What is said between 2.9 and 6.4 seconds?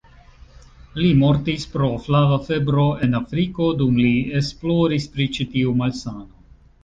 en Afriko, dum li esploris pri ĉi-tiu malsano.